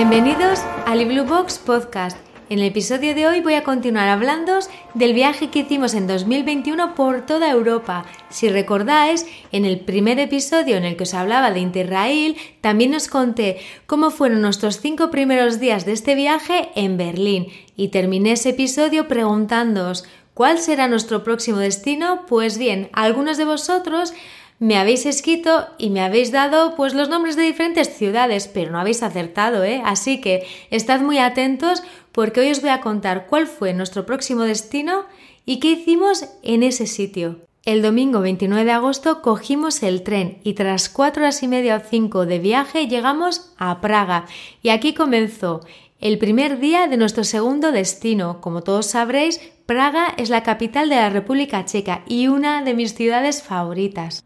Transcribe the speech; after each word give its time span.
Bienvenidos 0.00 0.60
al 0.86 1.04
Blue 1.04 1.26
Box 1.26 1.58
Podcast. 1.58 2.16
En 2.48 2.58
el 2.58 2.64
episodio 2.64 3.14
de 3.14 3.26
hoy 3.26 3.42
voy 3.42 3.52
a 3.52 3.64
continuar 3.64 4.08
hablando 4.08 4.58
del 4.94 5.12
viaje 5.12 5.50
que 5.50 5.58
hicimos 5.58 5.92
en 5.92 6.06
2021 6.06 6.94
por 6.94 7.26
toda 7.26 7.50
Europa. 7.50 8.06
Si 8.30 8.48
recordáis, 8.48 9.26
en 9.52 9.66
el 9.66 9.80
primer 9.80 10.18
episodio 10.18 10.78
en 10.78 10.86
el 10.86 10.96
que 10.96 11.02
os 11.02 11.12
hablaba 11.12 11.50
de 11.50 11.60
Interrail, 11.60 12.38
también 12.62 12.94
os 12.94 13.08
conté 13.08 13.58
cómo 13.84 14.10
fueron 14.10 14.40
nuestros 14.40 14.80
cinco 14.80 15.10
primeros 15.10 15.60
días 15.60 15.84
de 15.84 15.92
este 15.92 16.14
viaje 16.14 16.70
en 16.76 16.96
Berlín 16.96 17.48
y 17.76 17.88
terminé 17.88 18.32
ese 18.32 18.48
episodio 18.50 19.06
preguntándoos 19.06 20.06
¿cuál 20.32 20.60
será 20.60 20.88
nuestro 20.88 21.22
próximo 21.24 21.58
destino? 21.58 22.24
Pues 22.26 22.56
bien, 22.56 22.88
algunos 22.94 23.36
de 23.36 23.44
vosotros 23.44 24.14
me 24.60 24.76
habéis 24.76 25.06
escrito 25.06 25.66
y 25.78 25.88
me 25.88 26.02
habéis 26.02 26.32
dado 26.32 26.76
pues 26.76 26.92
los 26.92 27.08
nombres 27.08 27.34
de 27.34 27.42
diferentes 27.42 27.96
ciudades, 27.96 28.46
pero 28.46 28.70
no 28.70 28.78
habéis 28.78 29.02
acertado, 29.02 29.64
¿eh? 29.64 29.80
Así 29.86 30.20
que 30.20 30.46
estad 30.70 31.00
muy 31.00 31.18
atentos 31.18 31.82
porque 32.12 32.40
hoy 32.40 32.50
os 32.50 32.60
voy 32.60 32.68
a 32.68 32.82
contar 32.82 33.26
cuál 33.26 33.46
fue 33.46 33.72
nuestro 33.72 34.04
próximo 34.04 34.42
destino 34.42 35.06
y 35.46 35.60
qué 35.60 35.72
hicimos 35.72 36.26
en 36.42 36.62
ese 36.62 36.86
sitio. 36.86 37.40
El 37.64 37.80
domingo 37.80 38.20
29 38.20 38.66
de 38.66 38.72
agosto 38.72 39.22
cogimos 39.22 39.82
el 39.82 40.02
tren 40.02 40.40
y 40.44 40.52
tras 40.52 40.90
cuatro 40.90 41.22
horas 41.22 41.42
y 41.42 41.48
media 41.48 41.76
o 41.76 41.80
cinco 41.80 42.26
de 42.26 42.38
viaje 42.38 42.86
llegamos 42.86 43.54
a 43.56 43.80
Praga 43.80 44.26
y 44.62 44.68
aquí 44.68 44.92
comenzó 44.92 45.60
el 46.00 46.18
primer 46.18 46.60
día 46.60 46.86
de 46.86 46.98
nuestro 46.98 47.24
segundo 47.24 47.72
destino. 47.72 48.42
Como 48.42 48.60
todos 48.60 48.86
sabréis, 48.86 49.40
Praga 49.64 50.12
es 50.18 50.28
la 50.28 50.42
capital 50.42 50.90
de 50.90 50.96
la 50.96 51.08
República 51.08 51.64
Checa 51.64 52.02
y 52.06 52.28
una 52.28 52.62
de 52.62 52.74
mis 52.74 52.94
ciudades 52.94 53.42
favoritas. 53.42 54.22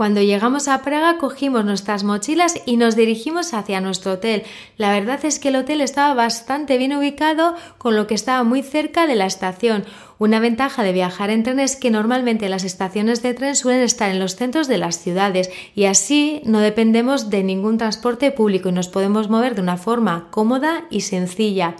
Cuando 0.00 0.22
llegamos 0.22 0.66
a 0.66 0.80
Praga 0.80 1.18
cogimos 1.18 1.62
nuestras 1.66 2.04
mochilas 2.04 2.54
y 2.64 2.78
nos 2.78 2.96
dirigimos 2.96 3.52
hacia 3.52 3.82
nuestro 3.82 4.12
hotel. 4.12 4.44
La 4.78 4.92
verdad 4.92 5.22
es 5.26 5.38
que 5.38 5.48
el 5.48 5.56
hotel 5.56 5.82
estaba 5.82 6.14
bastante 6.14 6.78
bien 6.78 6.96
ubicado, 6.96 7.54
con 7.76 7.96
lo 7.96 8.06
que 8.06 8.14
estaba 8.14 8.42
muy 8.42 8.62
cerca 8.62 9.06
de 9.06 9.14
la 9.14 9.26
estación. 9.26 9.84
Una 10.18 10.40
ventaja 10.40 10.84
de 10.84 10.94
viajar 10.94 11.28
en 11.28 11.42
tren 11.42 11.60
es 11.60 11.76
que 11.76 11.90
normalmente 11.90 12.48
las 12.48 12.64
estaciones 12.64 13.20
de 13.22 13.34
tren 13.34 13.54
suelen 13.54 13.82
estar 13.82 14.10
en 14.10 14.20
los 14.20 14.36
centros 14.36 14.68
de 14.68 14.78
las 14.78 14.98
ciudades 14.98 15.50
y 15.74 15.84
así 15.84 16.40
no 16.46 16.60
dependemos 16.60 17.28
de 17.28 17.42
ningún 17.42 17.76
transporte 17.76 18.30
público 18.30 18.70
y 18.70 18.72
nos 18.72 18.88
podemos 18.88 19.28
mover 19.28 19.54
de 19.54 19.60
una 19.60 19.76
forma 19.76 20.28
cómoda 20.30 20.86
y 20.88 21.02
sencilla. 21.02 21.76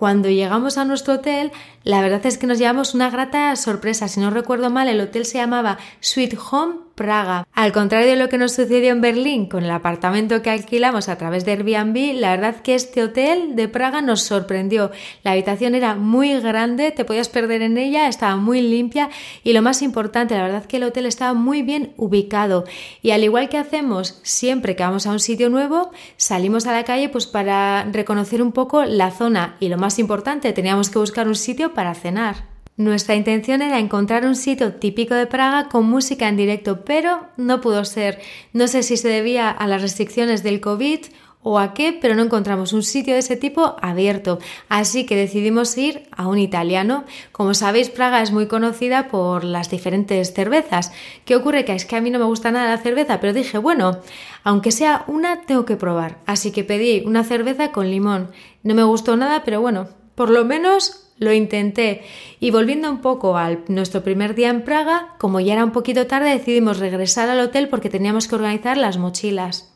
Cuando 0.00 0.30
llegamos 0.30 0.78
a 0.78 0.86
nuestro 0.86 1.12
hotel, 1.12 1.52
la 1.84 2.00
verdad 2.00 2.24
es 2.24 2.38
que 2.38 2.46
nos 2.46 2.58
llevamos 2.58 2.94
una 2.94 3.10
grata 3.10 3.54
sorpresa. 3.54 4.08
Si 4.08 4.18
no 4.18 4.30
recuerdo 4.30 4.70
mal, 4.70 4.88
el 4.88 4.98
hotel 4.98 5.26
se 5.26 5.36
llamaba 5.36 5.76
Sweet 6.00 6.38
Home 6.50 6.76
Praga. 6.94 7.46
Al 7.54 7.72
contrario 7.72 8.06
de 8.08 8.16
lo 8.16 8.28
que 8.28 8.38
nos 8.38 8.52
sucedió 8.52 8.90
en 8.90 9.00
Berlín 9.00 9.46
con 9.46 9.64
el 9.64 9.70
apartamento 9.70 10.42
que 10.42 10.50
alquilamos 10.50 11.08
a 11.08 11.16
través 11.16 11.44
de 11.44 11.52
Airbnb, 11.52 12.14
la 12.20 12.30
verdad 12.30 12.56
que 12.62 12.74
este 12.74 13.02
hotel 13.02 13.56
de 13.56 13.68
Praga 13.68 14.02
nos 14.02 14.22
sorprendió. 14.22 14.90
La 15.22 15.32
habitación 15.32 15.74
era 15.74 15.94
muy 15.94 16.38
grande, 16.40 16.90
te 16.90 17.04
podías 17.04 17.28
perder 17.28 17.62
en 17.62 17.78
ella, 17.78 18.08
estaba 18.08 18.36
muy 18.36 18.60
limpia 18.60 19.10
y 19.44 19.52
lo 19.52 19.62
más 19.62 19.82
importante, 19.82 20.34
la 20.34 20.42
verdad 20.42 20.66
que 20.66 20.76
el 20.76 20.84
hotel 20.84 21.06
estaba 21.06 21.34
muy 21.34 21.62
bien 21.62 21.94
ubicado. 21.96 22.64
Y 23.02 23.12
al 23.12 23.24
igual 23.24 23.48
que 23.48 23.58
hacemos 23.58 24.20
siempre 24.22 24.76
que 24.76 24.82
vamos 24.82 25.06
a 25.06 25.12
un 25.12 25.20
sitio 25.20 25.48
nuevo, 25.50 25.90
salimos 26.16 26.66
a 26.66 26.72
la 26.72 26.84
calle 26.84 27.08
pues 27.08 27.26
para 27.26 27.84
reconocer 27.84 28.42
un 28.42 28.52
poco 28.52 28.84
la 28.84 29.10
zona 29.10 29.56
y 29.60 29.68
lo 29.68 29.78
más 29.78 29.98
importante, 29.98 30.52
teníamos 30.52 30.90
que 30.90 30.98
buscar 30.98 31.28
un 31.28 31.36
sitio 31.36 31.72
para 31.74 31.94
cenar. 31.94 32.49
Nuestra 32.80 33.14
intención 33.14 33.60
era 33.60 33.78
encontrar 33.78 34.24
un 34.24 34.34
sitio 34.34 34.72
típico 34.72 35.14
de 35.14 35.26
Praga 35.26 35.68
con 35.68 35.84
música 35.84 36.28
en 36.28 36.38
directo, 36.38 36.82
pero 36.82 37.26
no 37.36 37.60
pudo 37.60 37.84
ser. 37.84 38.20
No 38.54 38.68
sé 38.68 38.82
si 38.82 38.96
se 38.96 39.06
debía 39.06 39.50
a 39.50 39.66
las 39.66 39.82
restricciones 39.82 40.42
del 40.42 40.62
COVID 40.62 41.00
o 41.42 41.58
a 41.58 41.74
qué, 41.74 41.92
pero 42.00 42.14
no 42.14 42.22
encontramos 42.22 42.72
un 42.72 42.82
sitio 42.82 43.12
de 43.12 43.20
ese 43.20 43.36
tipo 43.36 43.76
abierto. 43.82 44.38
Así 44.70 45.04
que 45.04 45.14
decidimos 45.14 45.76
ir 45.76 46.08
a 46.16 46.26
un 46.26 46.38
italiano. 46.38 47.04
Como 47.32 47.52
sabéis, 47.52 47.90
Praga 47.90 48.22
es 48.22 48.32
muy 48.32 48.46
conocida 48.46 49.08
por 49.08 49.44
las 49.44 49.68
diferentes 49.68 50.32
cervezas. 50.32 50.90
¿Qué 51.26 51.36
ocurre? 51.36 51.66
Que 51.66 51.74
es 51.74 51.84
que 51.84 51.96
a 51.96 52.00
mí 52.00 52.08
no 52.08 52.18
me 52.18 52.24
gusta 52.24 52.50
nada 52.50 52.70
la 52.70 52.82
cerveza, 52.82 53.20
pero 53.20 53.34
dije, 53.34 53.58
bueno, 53.58 53.98
aunque 54.42 54.72
sea 54.72 55.04
una, 55.06 55.42
tengo 55.42 55.66
que 55.66 55.76
probar. 55.76 56.16
Así 56.24 56.50
que 56.50 56.64
pedí 56.64 57.02
una 57.04 57.24
cerveza 57.24 57.72
con 57.72 57.90
limón. 57.90 58.30
No 58.62 58.74
me 58.74 58.84
gustó 58.84 59.18
nada, 59.18 59.44
pero 59.44 59.60
bueno, 59.60 59.88
por 60.14 60.30
lo 60.30 60.46
menos 60.46 61.09
lo 61.20 61.32
intenté 61.32 62.02
y 62.40 62.50
volviendo 62.50 62.90
un 62.90 63.00
poco 63.00 63.36
a 63.36 63.50
nuestro 63.68 64.02
primer 64.02 64.34
día 64.34 64.48
en 64.48 64.64
Praga, 64.64 65.14
como 65.18 65.38
ya 65.38 65.52
era 65.52 65.64
un 65.64 65.70
poquito 65.70 66.08
tarde, 66.08 66.30
decidimos 66.30 66.80
regresar 66.80 67.28
al 67.28 67.38
hotel 67.38 67.68
porque 67.68 67.90
teníamos 67.90 68.26
que 68.26 68.34
organizar 68.34 68.76
las 68.76 68.98
mochilas. 68.98 69.70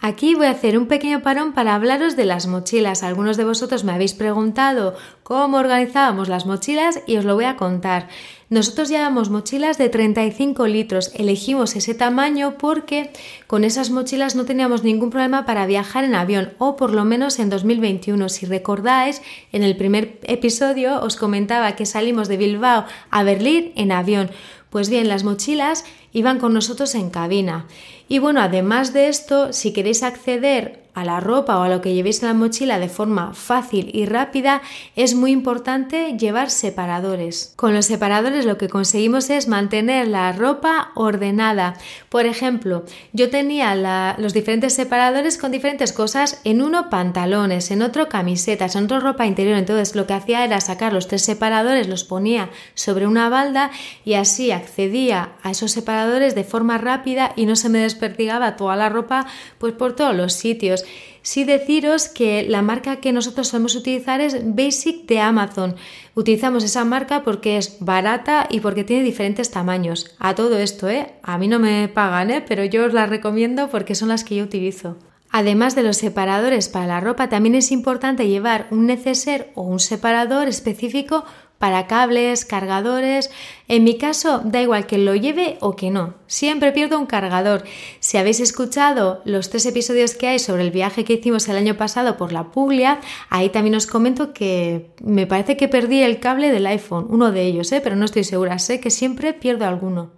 Aquí 0.00 0.36
voy 0.36 0.46
a 0.46 0.50
hacer 0.52 0.78
un 0.78 0.86
pequeño 0.86 1.22
parón 1.22 1.52
para 1.52 1.74
hablaros 1.74 2.14
de 2.14 2.24
las 2.24 2.46
mochilas. 2.46 3.02
Algunos 3.02 3.36
de 3.36 3.44
vosotros 3.44 3.82
me 3.82 3.90
habéis 3.90 4.14
preguntado 4.14 4.94
cómo 5.24 5.56
organizábamos 5.56 6.28
las 6.28 6.46
mochilas 6.46 7.00
y 7.08 7.16
os 7.16 7.24
lo 7.24 7.34
voy 7.34 7.46
a 7.46 7.56
contar. 7.56 8.08
Nosotros 8.48 8.88
llevamos 8.88 9.28
mochilas 9.28 9.76
de 9.76 9.88
35 9.88 10.68
litros. 10.68 11.10
Elegimos 11.14 11.74
ese 11.74 11.94
tamaño 11.94 12.58
porque 12.58 13.10
con 13.48 13.64
esas 13.64 13.90
mochilas 13.90 14.36
no 14.36 14.44
teníamos 14.44 14.84
ningún 14.84 15.10
problema 15.10 15.44
para 15.44 15.66
viajar 15.66 16.04
en 16.04 16.14
avión 16.14 16.52
o 16.58 16.76
por 16.76 16.94
lo 16.94 17.04
menos 17.04 17.40
en 17.40 17.50
2021. 17.50 18.28
Si 18.28 18.46
recordáis, 18.46 19.20
en 19.50 19.64
el 19.64 19.76
primer 19.76 20.20
episodio 20.22 21.02
os 21.02 21.16
comentaba 21.16 21.74
que 21.74 21.86
salimos 21.86 22.28
de 22.28 22.36
Bilbao 22.36 22.84
a 23.10 23.22
Berlín 23.24 23.72
en 23.74 23.90
avión. 23.90 24.30
Pues 24.70 24.90
bien, 24.90 25.08
las 25.08 25.24
mochilas 25.24 25.84
iban 26.12 26.38
con 26.38 26.52
nosotros 26.52 26.94
en 26.94 27.10
cabina. 27.10 27.66
Y 28.08 28.18
bueno, 28.18 28.40
además 28.40 28.92
de 28.92 29.08
esto, 29.08 29.52
si 29.52 29.72
queréis 29.72 30.02
acceder 30.02 30.87
a 31.00 31.04
la 31.04 31.20
ropa 31.20 31.58
o 31.58 31.62
a 31.62 31.68
lo 31.68 31.80
que 31.80 31.94
llevéis 31.94 32.22
en 32.22 32.28
la 32.28 32.34
mochila 32.34 32.78
de 32.78 32.88
forma 32.88 33.34
fácil 33.34 33.90
y 33.94 34.06
rápida, 34.06 34.62
es 34.96 35.14
muy 35.14 35.30
importante 35.30 36.16
llevar 36.18 36.50
separadores. 36.50 37.52
Con 37.56 37.74
los 37.74 37.86
separadores 37.86 38.44
lo 38.46 38.58
que 38.58 38.68
conseguimos 38.68 39.30
es 39.30 39.48
mantener 39.48 40.08
la 40.08 40.32
ropa 40.32 40.90
ordenada. 40.94 41.76
Por 42.08 42.26
ejemplo, 42.26 42.84
yo 43.12 43.30
tenía 43.30 44.16
los 44.18 44.32
diferentes 44.32 44.74
separadores 44.74 45.38
con 45.38 45.52
diferentes 45.52 45.92
cosas, 45.92 46.40
en 46.44 46.62
uno 46.62 46.90
pantalones, 46.90 47.70
en 47.70 47.82
otro 47.82 48.08
camisetas, 48.08 48.74
en 48.74 48.84
otro 48.84 49.00
ropa 49.00 49.26
interior. 49.26 49.56
Entonces 49.56 49.94
lo 49.94 50.06
que 50.06 50.14
hacía 50.14 50.44
era 50.44 50.60
sacar 50.60 50.92
los 50.92 51.08
tres 51.08 51.22
separadores, 51.22 51.88
los 51.88 52.04
ponía 52.04 52.50
sobre 52.74 53.06
una 53.06 53.28
balda 53.28 53.70
y 54.04 54.14
así 54.14 54.50
accedía 54.50 55.32
a 55.42 55.50
esos 55.50 55.72
separadores 55.72 56.34
de 56.34 56.44
forma 56.44 56.78
rápida 56.78 57.32
y 57.36 57.46
no 57.46 57.56
se 57.56 57.68
me 57.68 57.78
desperdigaba 57.78 58.56
toda 58.56 58.76
la 58.76 58.88
ropa 58.88 59.26
pues 59.58 59.74
por 59.74 59.94
todos 59.94 60.14
los 60.14 60.32
sitios. 60.32 60.84
Sí 61.22 61.44
deciros 61.44 62.08
que 62.08 62.44
la 62.48 62.62
marca 62.62 62.96
que 62.96 63.12
nosotros 63.12 63.48
solemos 63.48 63.74
utilizar 63.74 64.20
es 64.20 64.36
Basic 64.54 65.06
de 65.06 65.20
Amazon. 65.20 65.76
Utilizamos 66.14 66.64
esa 66.64 66.84
marca 66.84 67.22
porque 67.22 67.58
es 67.58 67.76
barata 67.80 68.46
y 68.50 68.60
porque 68.60 68.84
tiene 68.84 69.04
diferentes 69.04 69.50
tamaños. 69.50 70.14
A 70.18 70.34
todo 70.34 70.58
esto, 70.58 70.88
¿eh? 70.88 71.14
A 71.22 71.36
mí 71.36 71.48
no 71.48 71.58
me 71.58 71.88
pagan, 71.88 72.30
¿eh? 72.30 72.44
Pero 72.46 72.64
yo 72.64 72.86
os 72.86 72.94
las 72.94 73.10
recomiendo 73.10 73.68
porque 73.68 73.94
son 73.94 74.08
las 74.08 74.24
que 74.24 74.36
yo 74.36 74.44
utilizo. 74.44 74.96
Además 75.30 75.74
de 75.74 75.82
los 75.82 75.98
separadores 75.98 76.68
para 76.68 76.86
la 76.86 77.00
ropa, 77.00 77.28
también 77.28 77.54
es 77.54 77.70
importante 77.70 78.28
llevar 78.28 78.66
un 78.70 78.86
neceser 78.86 79.52
o 79.54 79.62
un 79.62 79.80
separador 79.80 80.48
específico 80.48 81.24
para 81.58 81.86
cables, 81.86 82.44
cargadores. 82.44 83.30
En 83.66 83.84
mi 83.84 83.98
caso, 83.98 84.40
da 84.44 84.62
igual 84.62 84.86
que 84.86 84.96
lo 84.96 85.14
lleve 85.14 85.58
o 85.60 85.74
que 85.76 85.90
no. 85.90 86.14
Siempre 86.26 86.72
pierdo 86.72 86.98
un 86.98 87.06
cargador. 87.06 87.64
Si 88.00 88.16
habéis 88.16 88.40
escuchado 88.40 89.20
los 89.24 89.50
tres 89.50 89.66
episodios 89.66 90.14
que 90.14 90.28
hay 90.28 90.38
sobre 90.38 90.62
el 90.62 90.70
viaje 90.70 91.04
que 91.04 91.14
hicimos 91.14 91.48
el 91.48 91.56
año 91.56 91.76
pasado 91.76 92.16
por 92.16 92.32
la 92.32 92.52
Puglia, 92.52 93.00
ahí 93.28 93.50
también 93.50 93.74
os 93.74 93.86
comento 93.86 94.32
que 94.32 94.90
me 95.02 95.26
parece 95.26 95.56
que 95.56 95.68
perdí 95.68 96.02
el 96.02 96.20
cable 96.20 96.52
del 96.52 96.66
iPhone, 96.66 97.06
uno 97.10 97.32
de 97.32 97.42
ellos, 97.42 97.70
¿eh? 97.72 97.80
pero 97.82 97.96
no 97.96 98.04
estoy 98.04 98.24
segura. 98.24 98.58
Sé 98.58 98.80
que 98.80 98.90
siempre 98.90 99.34
pierdo 99.34 99.66
alguno. 99.66 100.12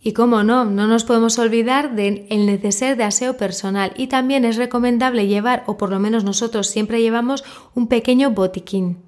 Y 0.00 0.12
cómo 0.12 0.44
no, 0.44 0.64
no 0.64 0.86
nos 0.86 1.04
podemos 1.04 1.38
olvidar 1.38 1.96
del 1.96 2.26
neceser 2.30 2.96
de 2.96 3.02
aseo 3.02 3.36
personal 3.36 3.92
y 3.96 4.06
también 4.06 4.44
es 4.44 4.56
recomendable 4.56 5.26
llevar, 5.26 5.64
o 5.66 5.76
por 5.76 5.90
lo 5.90 5.98
menos 5.98 6.22
nosotros 6.22 6.68
siempre 6.68 7.02
llevamos, 7.02 7.44
un 7.74 7.88
pequeño 7.88 8.30
botiquín. 8.30 9.07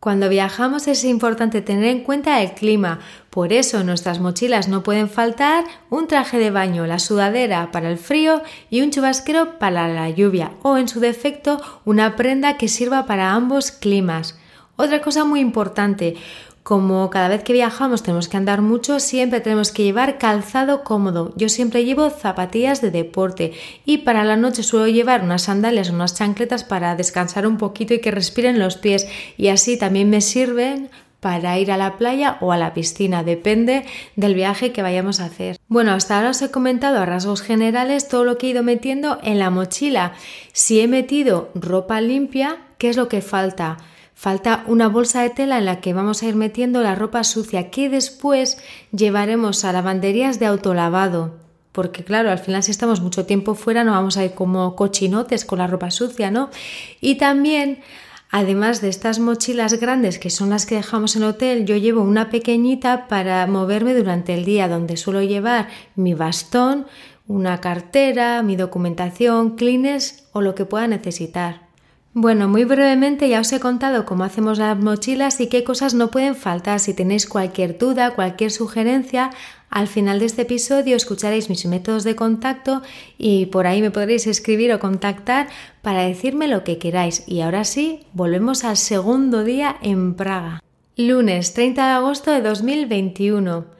Cuando 0.00 0.30
viajamos 0.30 0.88
es 0.88 1.04
importante 1.04 1.60
tener 1.60 1.84
en 1.84 2.04
cuenta 2.04 2.40
el 2.40 2.52
clima, 2.52 3.00
por 3.28 3.52
eso 3.52 3.84
nuestras 3.84 4.18
mochilas 4.18 4.66
no 4.66 4.82
pueden 4.82 5.10
faltar 5.10 5.66
un 5.90 6.06
traje 6.06 6.38
de 6.38 6.50
baño, 6.50 6.86
la 6.86 6.98
sudadera 6.98 7.70
para 7.70 7.90
el 7.90 7.98
frío 7.98 8.40
y 8.70 8.80
un 8.80 8.92
chubasquero 8.92 9.58
para 9.58 9.88
la 9.88 10.08
lluvia 10.08 10.52
o 10.62 10.78
en 10.78 10.88
su 10.88 11.00
defecto 11.00 11.60
una 11.84 12.16
prenda 12.16 12.56
que 12.56 12.68
sirva 12.68 13.04
para 13.04 13.32
ambos 13.32 13.72
climas. 13.72 14.38
Otra 14.76 15.02
cosa 15.02 15.26
muy 15.26 15.40
importante, 15.40 16.16
como 16.62 17.08
cada 17.10 17.28
vez 17.28 17.42
que 17.42 17.52
viajamos 17.52 18.02
tenemos 18.02 18.28
que 18.28 18.36
andar 18.36 18.60
mucho, 18.60 19.00
siempre 19.00 19.40
tenemos 19.40 19.72
que 19.72 19.84
llevar 19.84 20.18
calzado 20.18 20.84
cómodo. 20.84 21.32
Yo 21.36 21.48
siempre 21.48 21.84
llevo 21.84 22.10
zapatillas 22.10 22.80
de 22.80 22.90
deporte 22.90 23.52
y 23.84 23.98
para 23.98 24.24
la 24.24 24.36
noche 24.36 24.62
suelo 24.62 24.86
llevar 24.86 25.24
unas 25.24 25.42
sandalias 25.42 25.90
unas 25.90 26.14
chancletas 26.14 26.64
para 26.64 26.96
descansar 26.96 27.46
un 27.46 27.56
poquito 27.56 27.94
y 27.94 28.00
que 28.00 28.10
respiren 28.10 28.58
los 28.58 28.76
pies 28.76 29.08
y 29.36 29.48
así 29.48 29.78
también 29.78 30.10
me 30.10 30.20
sirven 30.20 30.90
para 31.20 31.58
ir 31.58 31.70
a 31.70 31.76
la 31.76 31.98
playa 31.98 32.38
o 32.40 32.50
a 32.52 32.56
la 32.56 32.72
piscina, 32.72 33.22
depende 33.22 33.84
del 34.16 34.34
viaje 34.34 34.72
que 34.72 34.82
vayamos 34.82 35.20
a 35.20 35.26
hacer. 35.26 35.58
Bueno, 35.68 35.92
hasta 35.92 36.16
ahora 36.16 36.30
os 36.30 36.42
he 36.42 36.50
comentado 36.50 36.98
a 36.98 37.06
rasgos 37.06 37.42
generales 37.42 38.08
todo 38.08 38.24
lo 38.24 38.38
que 38.38 38.46
he 38.46 38.50
ido 38.50 38.62
metiendo 38.62 39.18
en 39.22 39.38
la 39.38 39.50
mochila. 39.50 40.14
Si 40.52 40.80
he 40.80 40.88
metido 40.88 41.50
ropa 41.54 42.00
limpia, 42.00 42.58
¿qué 42.78 42.88
es 42.88 42.96
lo 42.96 43.08
que 43.08 43.20
falta? 43.20 43.76
Falta 44.20 44.64
una 44.66 44.86
bolsa 44.86 45.22
de 45.22 45.30
tela 45.30 45.56
en 45.56 45.64
la 45.64 45.80
que 45.80 45.94
vamos 45.94 46.22
a 46.22 46.26
ir 46.26 46.36
metiendo 46.36 46.82
la 46.82 46.94
ropa 46.94 47.24
sucia 47.24 47.70
que 47.70 47.88
después 47.88 48.58
llevaremos 48.92 49.64
a 49.64 49.72
lavanderías 49.72 50.38
de 50.38 50.44
autolavado. 50.44 51.38
Porque 51.72 52.04
claro, 52.04 52.30
al 52.30 52.38
final 52.38 52.62
si 52.62 52.70
estamos 52.70 53.00
mucho 53.00 53.24
tiempo 53.24 53.54
fuera 53.54 53.82
no 53.82 53.92
vamos 53.92 54.18
a 54.18 54.24
ir 54.26 54.32
como 54.32 54.76
cochinotes 54.76 55.46
con 55.46 55.58
la 55.58 55.68
ropa 55.68 55.90
sucia, 55.90 56.30
¿no? 56.30 56.50
Y 57.00 57.14
también 57.14 57.78
Además 58.30 58.82
de 58.82 58.90
estas 58.90 59.20
mochilas 59.20 59.80
grandes 59.80 60.18
que 60.18 60.28
son 60.28 60.50
las 60.50 60.66
que 60.66 60.76
dejamos 60.76 61.16
en 61.16 61.22
el 61.22 61.30
hotel, 61.30 61.64
yo 61.64 61.76
llevo 61.76 62.02
una 62.02 62.28
pequeñita 62.28 63.08
para 63.08 63.44
moverme 63.46 63.94
durante 63.94 64.34
el 64.34 64.44
día, 64.44 64.68
donde 64.68 64.98
suelo 64.98 65.22
llevar 65.22 65.68
mi 65.96 66.12
bastón, 66.14 66.86
una 67.26 67.60
cartera, 67.60 68.42
mi 68.42 68.54
documentación, 68.54 69.56
clines 69.56 70.28
o 70.32 70.42
lo 70.42 70.54
que 70.54 70.64
pueda 70.64 70.86
necesitar. 70.86 71.69
Bueno, 72.12 72.48
muy 72.48 72.64
brevemente 72.64 73.28
ya 73.28 73.38
os 73.38 73.52
he 73.52 73.60
contado 73.60 74.04
cómo 74.04 74.24
hacemos 74.24 74.58
las 74.58 74.76
mochilas 74.76 75.40
y 75.40 75.46
qué 75.46 75.62
cosas 75.62 75.94
no 75.94 76.10
pueden 76.10 76.34
faltar. 76.34 76.80
Si 76.80 76.92
tenéis 76.92 77.28
cualquier 77.28 77.78
duda, 77.78 78.16
cualquier 78.16 78.50
sugerencia, 78.50 79.30
al 79.68 79.86
final 79.86 80.18
de 80.18 80.26
este 80.26 80.42
episodio 80.42 80.96
escucharéis 80.96 81.48
mis 81.48 81.64
métodos 81.66 82.02
de 82.02 82.16
contacto 82.16 82.82
y 83.16 83.46
por 83.46 83.68
ahí 83.68 83.80
me 83.80 83.92
podréis 83.92 84.26
escribir 84.26 84.72
o 84.72 84.80
contactar 84.80 85.46
para 85.82 86.02
decirme 86.02 86.48
lo 86.48 86.64
que 86.64 86.78
queráis. 86.78 87.22
Y 87.28 87.42
ahora 87.42 87.62
sí, 87.62 88.00
volvemos 88.12 88.64
al 88.64 88.76
segundo 88.76 89.44
día 89.44 89.76
en 89.80 90.14
Praga. 90.14 90.64
Lunes 90.96 91.54
30 91.54 91.86
de 91.86 91.92
agosto 91.92 92.32
de 92.32 92.42
2021. 92.42 93.79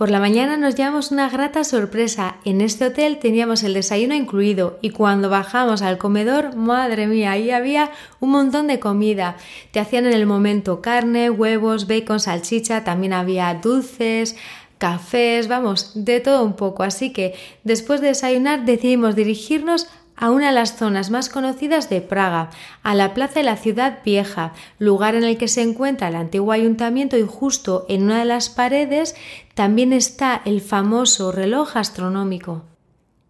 Por 0.00 0.08
la 0.08 0.18
mañana 0.18 0.56
nos 0.56 0.76
llevamos 0.76 1.10
una 1.10 1.28
grata 1.28 1.62
sorpresa. 1.62 2.36
En 2.46 2.62
este 2.62 2.86
hotel 2.86 3.18
teníamos 3.18 3.62
el 3.64 3.74
desayuno 3.74 4.14
incluido 4.14 4.78
y 4.80 4.92
cuando 4.92 5.28
bajamos 5.28 5.82
al 5.82 5.98
comedor, 5.98 6.56
madre 6.56 7.06
mía, 7.06 7.32
ahí 7.32 7.50
había 7.50 7.90
un 8.18 8.30
montón 8.30 8.66
de 8.66 8.80
comida. 8.80 9.36
Te 9.72 9.78
hacían 9.78 10.06
en 10.06 10.14
el 10.14 10.24
momento 10.24 10.80
carne, 10.80 11.28
huevos, 11.28 11.86
bacon, 11.86 12.18
salchicha, 12.18 12.82
también 12.82 13.12
había 13.12 13.52
dulces, 13.62 14.36
cafés, 14.78 15.48
vamos, 15.48 15.92
de 15.94 16.20
todo 16.20 16.46
un 16.46 16.54
poco. 16.54 16.82
Así 16.82 17.12
que 17.12 17.34
después 17.64 18.00
de 18.00 18.06
desayunar 18.06 18.64
decidimos 18.64 19.14
dirigirnos 19.14 19.86
a 20.20 20.30
una 20.30 20.48
de 20.48 20.54
las 20.54 20.76
zonas 20.76 21.10
más 21.10 21.30
conocidas 21.30 21.88
de 21.88 22.02
Praga, 22.02 22.50
a 22.82 22.94
la 22.94 23.14
Plaza 23.14 23.40
de 23.40 23.44
la 23.44 23.56
Ciudad 23.56 24.00
Vieja, 24.04 24.52
lugar 24.78 25.14
en 25.14 25.24
el 25.24 25.38
que 25.38 25.48
se 25.48 25.62
encuentra 25.62 26.08
el 26.08 26.14
antiguo 26.14 26.52
ayuntamiento 26.52 27.16
y 27.16 27.26
justo 27.26 27.86
en 27.88 28.02
una 28.02 28.18
de 28.18 28.26
las 28.26 28.50
paredes 28.50 29.16
también 29.60 29.92
está 29.92 30.40
el 30.46 30.62
famoso 30.62 31.32
reloj 31.32 31.76
astronómico. 31.76 32.64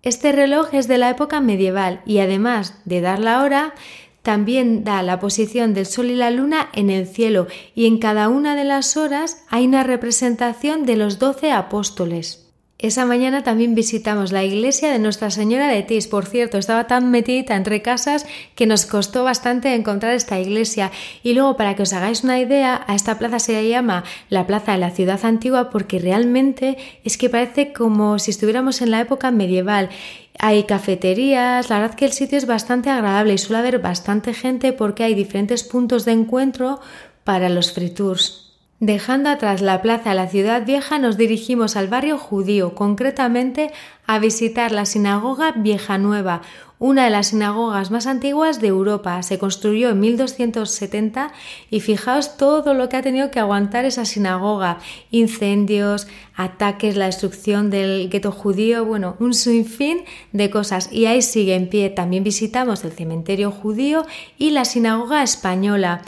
Este 0.02 0.30
reloj 0.30 0.72
es 0.72 0.86
de 0.86 0.96
la 0.96 1.10
época 1.10 1.40
medieval 1.40 2.02
y 2.06 2.20
además 2.20 2.80
de 2.84 3.00
dar 3.00 3.18
la 3.18 3.42
hora, 3.42 3.74
también 4.22 4.84
da 4.84 5.02
la 5.02 5.18
posición 5.18 5.74
del 5.74 5.86
Sol 5.86 6.08
y 6.08 6.14
la 6.14 6.30
Luna 6.30 6.68
en 6.72 6.88
el 6.88 7.08
cielo 7.08 7.48
y 7.74 7.86
en 7.86 7.98
cada 7.98 8.28
una 8.28 8.54
de 8.54 8.62
las 8.62 8.96
horas 8.96 9.44
hay 9.48 9.66
una 9.66 9.82
representación 9.82 10.86
de 10.86 10.94
los 10.94 11.18
doce 11.18 11.50
apóstoles. 11.50 12.49
Esa 12.82 13.04
mañana 13.04 13.42
también 13.42 13.74
visitamos 13.74 14.32
la 14.32 14.42
iglesia 14.42 14.90
de 14.90 14.98
Nuestra 14.98 15.30
Señora 15.30 15.68
de 15.68 15.82
Tis. 15.82 16.06
Por 16.06 16.24
cierto, 16.24 16.56
estaba 16.56 16.86
tan 16.86 17.10
metida 17.10 17.54
entre 17.54 17.82
casas 17.82 18.24
que 18.54 18.64
nos 18.64 18.86
costó 18.86 19.22
bastante 19.22 19.74
encontrar 19.74 20.14
esta 20.14 20.40
iglesia. 20.40 20.90
Y 21.22 21.34
luego, 21.34 21.58
para 21.58 21.76
que 21.76 21.82
os 21.82 21.92
hagáis 21.92 22.24
una 22.24 22.40
idea, 22.40 22.82
a 22.86 22.94
esta 22.94 23.18
plaza 23.18 23.38
se 23.38 23.68
llama 23.68 24.04
la 24.30 24.46
Plaza 24.46 24.72
de 24.72 24.78
la 24.78 24.92
Ciudad 24.92 25.22
Antigua 25.26 25.68
porque 25.68 25.98
realmente 25.98 26.78
es 27.04 27.18
que 27.18 27.28
parece 27.28 27.74
como 27.74 28.18
si 28.18 28.30
estuviéramos 28.30 28.80
en 28.80 28.92
la 28.92 29.00
época 29.00 29.30
medieval. 29.30 29.90
Hay 30.38 30.64
cafeterías, 30.64 31.68
la 31.68 31.80
verdad 31.80 31.96
que 31.96 32.06
el 32.06 32.12
sitio 32.12 32.38
es 32.38 32.46
bastante 32.46 32.88
agradable 32.88 33.34
y 33.34 33.38
suele 33.38 33.58
haber 33.58 33.80
bastante 33.80 34.32
gente 34.32 34.72
porque 34.72 35.04
hay 35.04 35.14
diferentes 35.14 35.64
puntos 35.64 36.06
de 36.06 36.12
encuentro 36.12 36.80
para 37.24 37.50
los 37.50 37.72
free 37.72 37.90
tours. 37.90 38.49
Dejando 38.80 39.28
atrás 39.28 39.60
la 39.60 39.82
plaza 39.82 40.14
la 40.14 40.26
ciudad 40.26 40.64
vieja, 40.64 40.98
nos 40.98 41.18
dirigimos 41.18 41.76
al 41.76 41.88
barrio 41.88 42.16
judío, 42.16 42.74
concretamente 42.74 43.70
a 44.06 44.18
visitar 44.18 44.72
la 44.72 44.86
sinagoga 44.86 45.52
Vieja 45.52 45.98
Nueva, 45.98 46.40
una 46.78 47.04
de 47.04 47.10
las 47.10 47.26
sinagogas 47.26 47.90
más 47.90 48.06
antiguas 48.06 48.58
de 48.62 48.68
Europa. 48.68 49.22
Se 49.22 49.38
construyó 49.38 49.90
en 49.90 50.00
1270 50.00 51.30
y 51.68 51.80
fijaos 51.80 52.38
todo 52.38 52.72
lo 52.72 52.88
que 52.88 52.96
ha 52.96 53.02
tenido 53.02 53.30
que 53.30 53.38
aguantar 53.38 53.84
esa 53.84 54.06
sinagoga. 54.06 54.78
Incendios, 55.10 56.08
ataques, 56.34 56.96
la 56.96 57.04
destrucción 57.04 57.68
del 57.68 58.08
gueto 58.08 58.32
judío, 58.32 58.86
bueno, 58.86 59.14
un 59.20 59.34
sinfín 59.34 60.04
de 60.32 60.48
cosas. 60.48 60.90
Y 60.90 61.04
ahí 61.04 61.20
sigue 61.20 61.54
en 61.54 61.68
pie. 61.68 61.90
También 61.90 62.24
visitamos 62.24 62.82
el 62.82 62.92
cementerio 62.92 63.50
judío 63.50 64.06
y 64.38 64.52
la 64.52 64.64
sinagoga 64.64 65.22
española. 65.22 66.00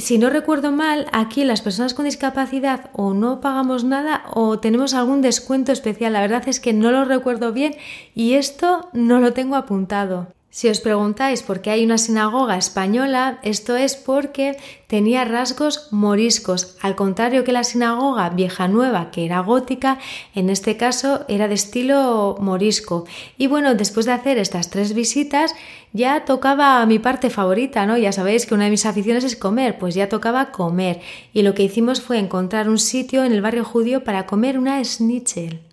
Si 0.00 0.18
no 0.18 0.30
recuerdo 0.30 0.72
mal, 0.72 1.06
aquí 1.12 1.44
las 1.44 1.62
personas 1.62 1.94
con 1.94 2.04
discapacidad 2.04 2.90
o 2.92 3.14
no 3.14 3.40
pagamos 3.40 3.84
nada 3.84 4.24
o 4.32 4.58
tenemos 4.58 4.94
algún 4.94 5.22
descuento 5.22 5.72
especial. 5.72 6.12
La 6.12 6.20
verdad 6.20 6.46
es 6.48 6.60
que 6.60 6.72
no 6.72 6.90
lo 6.90 7.04
recuerdo 7.04 7.52
bien 7.52 7.74
y 8.14 8.34
esto 8.34 8.88
no 8.92 9.20
lo 9.20 9.32
tengo 9.32 9.56
apuntado. 9.56 10.35
Si 10.56 10.70
os 10.70 10.80
preguntáis 10.80 11.42
por 11.42 11.60
qué 11.60 11.68
hay 11.68 11.84
una 11.84 11.98
sinagoga 11.98 12.56
española, 12.56 13.40
esto 13.42 13.76
es 13.76 13.94
porque 13.94 14.56
tenía 14.86 15.22
rasgos 15.26 15.88
moriscos, 15.90 16.78
al 16.80 16.96
contrario 16.96 17.44
que 17.44 17.52
la 17.52 17.62
sinagoga 17.62 18.30
vieja 18.30 18.66
nueva, 18.66 19.10
que 19.10 19.26
era 19.26 19.40
gótica, 19.40 19.98
en 20.34 20.48
este 20.48 20.78
caso 20.78 21.26
era 21.28 21.46
de 21.46 21.52
estilo 21.52 22.38
morisco. 22.40 23.04
Y 23.36 23.48
bueno, 23.48 23.74
después 23.74 24.06
de 24.06 24.12
hacer 24.12 24.38
estas 24.38 24.70
tres 24.70 24.94
visitas, 24.94 25.54
ya 25.92 26.24
tocaba 26.24 26.86
mi 26.86 26.98
parte 27.00 27.28
favorita, 27.28 27.84
¿no? 27.84 27.98
Ya 27.98 28.12
sabéis 28.12 28.46
que 28.46 28.54
una 28.54 28.64
de 28.64 28.70
mis 28.70 28.86
aficiones 28.86 29.24
es 29.24 29.36
comer, 29.36 29.76
pues 29.76 29.94
ya 29.94 30.08
tocaba 30.08 30.52
comer. 30.52 31.02
Y 31.34 31.42
lo 31.42 31.52
que 31.52 31.64
hicimos 31.64 32.00
fue 32.00 32.18
encontrar 32.18 32.70
un 32.70 32.78
sitio 32.78 33.24
en 33.24 33.32
el 33.34 33.42
barrio 33.42 33.62
judío 33.62 34.04
para 34.04 34.24
comer 34.24 34.58
una 34.58 34.82
schnitzel. 34.82 35.65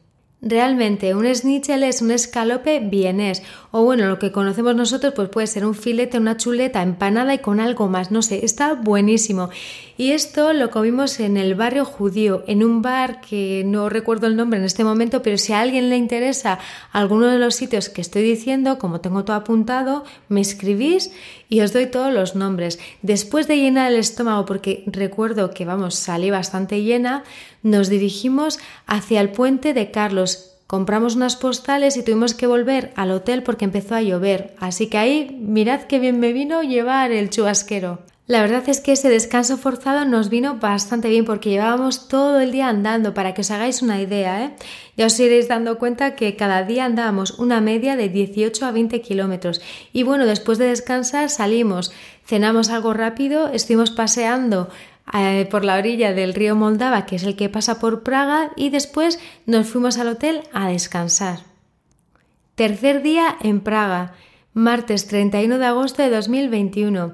Realmente 0.46 1.16
un 1.16 1.26
schnitzel 1.34 1.84
es 1.84 2.02
un 2.02 2.12
escalope 2.12 2.82
vienés 2.82 3.42
o 3.72 3.84
bueno, 3.86 4.08
lo 4.08 4.20
que 4.20 4.34
conocemos 4.34 4.76
nosotros 4.76 5.14
pues 5.16 5.30
puede 5.30 5.48
ser 5.48 5.66
un 5.66 5.74
filete, 5.74 6.18
una 6.18 6.36
chuleta 6.36 6.82
empanada 6.84 7.34
y 7.34 7.40
con 7.40 7.62
algo 7.62 7.88
más, 7.88 8.12
no 8.12 8.22
sé, 8.22 8.44
está 8.44 8.74
buenísimo. 8.74 9.50
Y 9.96 10.12
esto 10.12 10.52
lo 10.52 10.70
comimos 10.70 11.20
en 11.22 11.38
el 11.38 11.56
barrio 11.56 11.86
judío, 11.86 12.44
en 12.46 12.64
un 12.64 12.82
bar 12.82 13.22
que 13.22 13.64
no 13.66 13.88
recuerdo 13.88 14.28
el 14.28 14.36
nombre 14.36 14.60
en 14.60 14.66
este 14.66 14.84
momento, 14.84 15.22
pero 15.22 15.38
si 15.38 15.54
a 15.54 15.62
alguien 15.62 15.90
le 15.90 15.96
interesa 15.96 16.60
alguno 16.92 17.28
de 17.28 17.40
los 17.40 17.56
sitios 17.56 17.88
que 17.88 18.02
estoy 18.02 18.24
diciendo, 18.24 18.80
como 18.80 19.00
tengo 19.00 19.24
todo 19.24 19.38
apuntado, 19.38 20.04
me 20.28 20.42
escribís 20.42 21.12
y 21.48 21.62
os 21.62 21.72
doy 21.72 21.86
todos 21.86 22.14
los 22.14 22.36
nombres. 22.36 22.80
Después 23.02 23.48
de 23.48 23.58
llenar 23.58 23.92
el 23.92 23.98
estómago, 23.98 24.46
porque 24.46 24.84
recuerdo 24.88 25.52
que 25.52 25.66
vamos, 25.66 25.96
salí 25.96 26.32
bastante 26.32 26.82
llena, 26.82 27.24
nos 27.64 27.90
dirigimos 27.90 28.60
hacia 28.86 29.22
el 29.22 29.32
puente 29.32 29.74
de 29.74 29.90
Carlos. 29.90 30.52
Compramos 30.68 31.16
unas 31.16 31.36
postales 31.36 31.98
y 31.98 32.04
tuvimos 32.04 32.34
que 32.34 32.48
volver 32.48 32.94
al 32.96 33.12
hotel 33.12 33.44
porque 33.44 33.66
empezó 33.66 33.96
a 33.96 34.02
llover. 34.02 34.54
Así 34.60 34.88
que 34.88 34.98
ahí 34.98 35.38
mirad 35.42 35.84
qué 35.84 36.00
bien 36.00 36.20
me 36.20 36.34
vino 36.34 36.62
llevar 36.62 37.12
el 37.12 37.30
chubasquero. 37.30 38.00
La 38.26 38.40
verdad 38.42 38.64
es 38.70 38.80
que 38.80 38.94
ese 38.94 39.10
descanso 39.10 39.58
forzado 39.58 40.06
nos 40.06 40.30
vino 40.30 40.56
bastante 40.56 41.10
bien 41.10 41.26
porque 41.26 41.50
llevábamos 41.50 42.08
todo 42.08 42.40
el 42.40 42.54
día 42.54 42.70
andando, 42.70 43.14
para 43.14 43.34
que 43.34 43.42
os 43.42 43.52
hagáis 43.52 43.82
una 43.82 44.00
idea. 44.02 44.46
¿eh? 44.46 44.52
Ya 44.96 45.08
os 45.08 45.20
iréis 45.20 45.50
dando 45.50 45.78
cuenta 45.78 46.16
que 46.16 46.38
cada 46.38 46.64
día 46.64 46.86
andábamos 46.86 47.32
una 47.32 47.60
media 47.60 47.98
de 47.98 48.08
18 48.08 48.66
a 48.66 48.72
20 48.72 49.02
kilómetros. 49.02 49.62
Y 49.92 50.04
bueno, 50.04 50.26
después 50.26 50.58
de 50.58 50.68
descansar 50.68 51.30
salimos, 51.30 51.92
cenamos 52.26 52.70
algo 52.70 52.94
rápido, 52.94 53.50
estuvimos 53.50 53.92
paseando 53.92 54.70
eh, 55.12 55.48
por 55.52 55.66
la 55.66 55.78
orilla 55.78 56.14
del 56.14 56.34
río 56.34 56.56
Moldava, 56.56 57.06
que 57.06 57.18
es 57.18 57.24
el 57.24 57.36
que 57.36 57.50
pasa 57.50 57.80
por 57.80 58.04
Praga, 58.04 58.52
y 58.56 58.70
después 58.70 59.20
nos 59.46 59.68
fuimos 59.68 59.98
al 59.98 60.08
hotel 60.08 60.44
a 60.54 60.70
descansar. 60.70 61.40
Tercer 62.56 63.02
día 63.02 63.36
en 63.42 63.62
Praga, 63.62 64.14
martes 64.54 65.08
31 65.08 65.58
de 65.58 65.66
agosto 65.66 66.04
de 66.04 66.10
2021. 66.10 67.14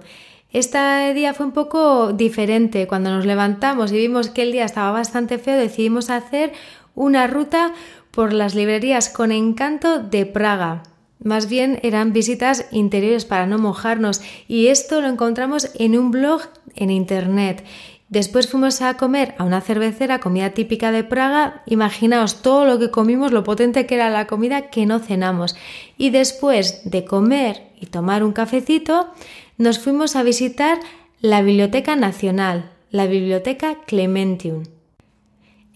Este 0.51 1.13
día 1.13 1.33
fue 1.33 1.45
un 1.45 1.51
poco 1.51 2.11
diferente. 2.13 2.87
Cuando 2.87 3.11
nos 3.11 3.25
levantamos 3.25 3.91
y 3.91 3.97
vimos 3.97 4.29
que 4.29 4.41
el 4.41 4.51
día 4.51 4.65
estaba 4.65 4.91
bastante 4.91 5.37
feo, 5.37 5.57
decidimos 5.57 6.09
hacer 6.09 6.53
una 6.95 7.27
ruta 7.27 7.73
por 8.11 8.33
las 8.33 8.55
librerías 8.55 9.09
con 9.09 9.31
encanto 9.31 9.99
de 9.99 10.25
Praga. 10.25 10.83
Más 11.19 11.49
bien 11.49 11.79
eran 11.83 12.13
visitas 12.13 12.65
interiores 12.71 13.25
para 13.25 13.45
no 13.45 13.57
mojarnos 13.57 14.21
y 14.47 14.67
esto 14.67 15.01
lo 15.01 15.07
encontramos 15.07 15.69
en 15.75 15.97
un 15.97 16.11
blog 16.11 16.41
en 16.75 16.91
internet. 16.91 17.65
Después 18.07 18.49
fuimos 18.49 18.81
a 18.81 18.95
comer 18.95 19.35
a 19.37 19.43
una 19.43 19.61
cervecera, 19.61 20.19
comida 20.19 20.51
típica 20.51 20.91
de 20.91 21.03
Praga. 21.03 21.61
Imaginaos 21.67 22.41
todo 22.41 22.65
lo 22.65 22.79
que 22.79 22.89
comimos, 22.89 23.31
lo 23.31 23.43
potente 23.43 23.85
que 23.85 23.95
era 23.95 24.09
la 24.09 24.25
comida 24.25 24.69
que 24.69 24.85
no 24.85 24.99
cenamos. 24.99 25.55
Y 25.97 26.09
después 26.09 26.81
de 26.89 27.05
comer 27.05 27.67
y 27.79 27.85
tomar 27.85 28.23
un 28.23 28.31
cafecito, 28.31 29.09
nos 29.57 29.77
fuimos 29.77 30.15
a 30.15 30.23
visitar 30.23 30.79
la 31.21 31.41
Biblioteca 31.41 31.95
Nacional, 31.95 32.71
la 32.89 33.05
Biblioteca 33.05 33.75
Clementium. 33.85 34.63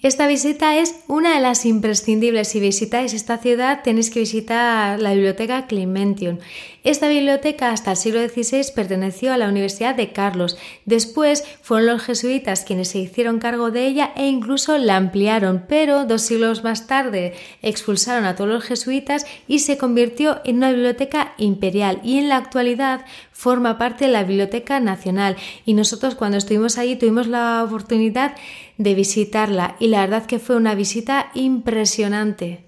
Esta 0.04 0.28
visita 0.28 0.78
es 0.78 0.96
una 1.08 1.34
de 1.34 1.40
las 1.40 1.66
imprescindibles. 1.66 2.50
Si 2.50 2.60
visitáis 2.60 3.14
esta 3.14 3.38
ciudad 3.38 3.84
tenéis 3.84 4.10
que 4.10 4.20
visitar 4.20 5.02
la 5.02 5.14
biblioteca 5.14 5.66
Clementium. 5.66 6.40
Esta 6.84 7.08
biblioteca 7.08 7.72
hasta 7.72 7.92
el 7.92 7.98
siglo 7.98 8.20
XVI 8.20 8.74
perteneció 8.76 9.32
a 9.32 9.38
la 9.38 9.48
Universidad 9.48 9.96
de 9.96 10.12
Carlos. 10.12 10.58
Después 10.84 11.46
fueron 11.62 11.88
los 11.88 12.04
jesuitas 12.04 12.66
quienes 12.66 12.90
se 12.90 13.00
hicieron 13.00 13.40
cargo 13.40 13.72
de 13.72 13.88
ella 13.88 14.12
e 14.18 14.28
incluso 14.28 14.78
la 14.78 14.98
ampliaron, 14.98 15.64
pero 15.70 16.04
dos 16.04 16.24
siglos 16.24 16.66
más 16.66 16.86
tarde 16.86 17.34
expulsaron 17.62 18.26
a 18.26 18.36
todos 18.36 18.50
los 18.50 18.66
jesuitas 18.66 19.26
y 19.48 19.60
se 19.60 19.78
convirtió 19.78 20.42
en 20.44 20.58
una 20.58 20.72
biblioteca 20.72 21.34
imperial 21.38 22.02
y 22.04 22.18
en 22.18 22.28
la 22.28 22.36
actualidad 22.36 23.06
forma 23.32 23.78
parte 23.78 24.06
de 24.06 24.12
la 24.12 24.24
Biblioteca 24.24 24.80
Nacional 24.80 25.36
y 25.66 25.74
nosotros 25.74 26.16
cuando 26.16 26.38
estuvimos 26.38 26.78
allí 26.78 26.96
tuvimos 26.96 27.28
la 27.28 27.64
oportunidad 27.64 28.36
de 28.84 28.96
visitarla 28.96 29.75
y 29.80 29.88
la 29.88 30.02
verdad 30.02 30.25
que 30.25 30.40
fue 30.40 30.56
una 30.56 30.75
visita 30.75 31.32
impresionante. 31.34 32.66